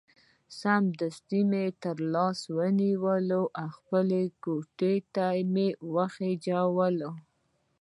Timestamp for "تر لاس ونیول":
1.83-3.27